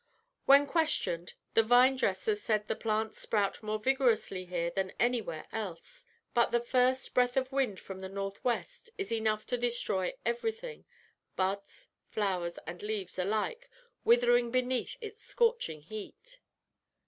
When 0.47 0.65
questioned, 0.65 1.35
the 1.53 1.61
vine 1.61 1.95
dressers 1.95 2.41
said 2.41 2.67
the 2.67 2.75
plants 2.75 3.19
sprout 3.19 3.61
more 3.61 3.77
vigorously 3.77 4.45
here 4.45 4.71
than 4.71 4.93
anywhere 4.99 5.45
else, 5.51 6.05
but 6.33 6.49
the 6.49 6.59
first 6.59 7.13
breath 7.13 7.37
of 7.37 7.51
wind 7.51 7.79
from 7.79 7.99
the 7.99 8.09
north 8.09 8.43
west 8.43 8.89
is 8.97 9.11
enough 9.11 9.45
to 9.45 9.59
destroy 9.59 10.15
everything; 10.25 10.85
buds, 11.35 11.87
flowers, 12.09 12.57
and 12.65 12.81
leaves 12.81 13.19
alike 13.19 13.69
withering 14.03 14.49
beneath 14.49 14.97
its 15.01 15.21
scorching 15.23 15.81
heat. 15.83 16.39